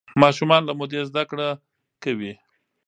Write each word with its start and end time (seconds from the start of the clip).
ماشومان 0.21 0.61
له 0.65 0.73
مودې 0.79 1.01
زده 1.09 1.23
کړه 1.29 1.47
کوي. 2.03 2.33